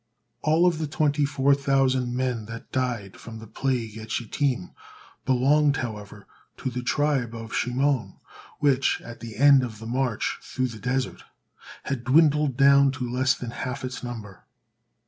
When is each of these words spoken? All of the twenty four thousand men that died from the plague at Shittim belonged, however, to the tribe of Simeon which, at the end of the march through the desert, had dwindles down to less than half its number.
All 0.41 0.65
of 0.65 0.79
the 0.79 0.87
twenty 0.87 1.25
four 1.25 1.53
thousand 1.53 2.15
men 2.15 2.45
that 2.45 2.71
died 2.71 3.17
from 3.17 3.37
the 3.37 3.45
plague 3.45 3.99
at 3.99 4.09
Shittim 4.09 4.71
belonged, 5.25 5.77
however, 5.77 6.25
to 6.57 6.71
the 6.71 6.81
tribe 6.81 7.35
of 7.35 7.53
Simeon 7.55 8.15
which, 8.57 8.99
at 9.01 9.19
the 9.19 9.35
end 9.37 9.61
of 9.61 9.77
the 9.77 9.85
march 9.85 10.39
through 10.41 10.69
the 10.69 10.79
desert, 10.79 11.23
had 11.83 12.03
dwindles 12.03 12.55
down 12.55 12.89
to 12.93 13.07
less 13.07 13.35
than 13.35 13.51
half 13.51 13.85
its 13.85 14.01
number. 14.01 14.45